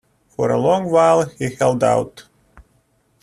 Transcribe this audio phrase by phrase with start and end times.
[0.29, 2.27] For a long while he held out.